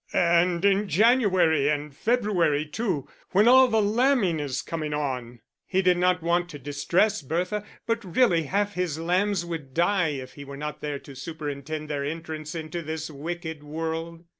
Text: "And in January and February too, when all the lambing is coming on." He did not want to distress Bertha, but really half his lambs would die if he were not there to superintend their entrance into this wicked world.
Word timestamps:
"And 0.13 0.65
in 0.65 0.87
January 0.89 1.69
and 1.69 1.95
February 1.95 2.65
too, 2.65 3.07
when 3.33 3.47
all 3.47 3.67
the 3.67 3.83
lambing 3.83 4.39
is 4.39 4.63
coming 4.63 4.95
on." 4.95 5.41
He 5.67 5.83
did 5.83 5.95
not 5.99 6.23
want 6.23 6.49
to 6.49 6.57
distress 6.57 7.21
Bertha, 7.21 7.63
but 7.85 8.03
really 8.03 8.45
half 8.45 8.73
his 8.73 8.97
lambs 8.97 9.45
would 9.45 9.75
die 9.75 10.07
if 10.09 10.33
he 10.33 10.43
were 10.43 10.57
not 10.57 10.81
there 10.81 10.97
to 10.97 11.13
superintend 11.13 11.87
their 11.87 12.03
entrance 12.03 12.55
into 12.55 12.81
this 12.81 13.11
wicked 13.11 13.61
world. 13.63 14.23